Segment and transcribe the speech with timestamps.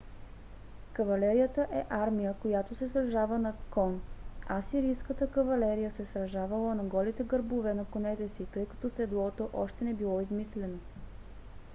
[0.93, 4.01] кавалерията е армия която се сражава на кон.
[4.49, 9.93] асирийската кавалерия се сражавала на голите гърбове на конете си тъй като седлото още не
[9.93, 10.77] било измислено